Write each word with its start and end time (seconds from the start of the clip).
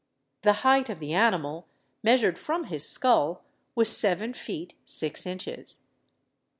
The 0.41 0.53
height 0.65 0.89
of 0.89 0.97
the 0.97 1.13
animal 1.13 1.67
(measured 2.01 2.39
from 2.39 2.63
his 2.63 2.89
skull) 2.89 3.43
was 3.75 3.95
seven 3.95 4.33
feet 4.33 4.73
six 4.83 5.27
inches. 5.27 5.83